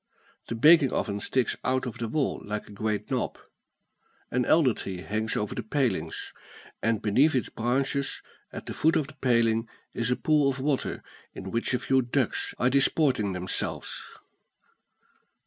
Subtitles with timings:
[0.47, 3.37] The baking oven sticks out of the wall like a great knob.
[4.31, 6.33] An elder tree hangs over the palings;
[6.81, 11.03] and beneath its branches, at the foot of the paling, is a pool of water,
[11.35, 14.01] in which a few ducks are disporting themselves.